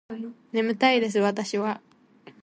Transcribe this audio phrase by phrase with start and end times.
[0.51, 1.79] 眠たいです私は